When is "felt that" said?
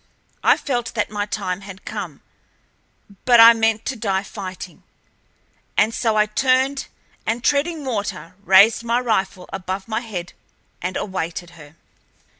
0.57-1.11